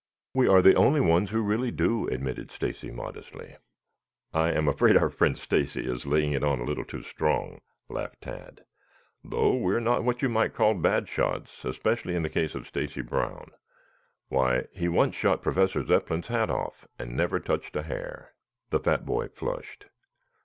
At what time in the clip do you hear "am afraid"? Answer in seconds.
4.51-4.97